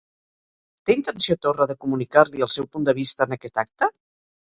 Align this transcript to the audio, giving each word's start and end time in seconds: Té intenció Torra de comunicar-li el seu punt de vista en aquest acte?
Té 0.91 0.95
intenció 0.99 1.37
Torra 1.47 1.69
de 1.73 1.77
comunicar-li 1.87 2.45
el 2.49 2.53
seu 2.57 2.71
punt 2.75 2.91
de 2.91 2.99
vista 3.05 3.29
en 3.31 3.41
aquest 3.41 3.67
acte? 3.69 3.97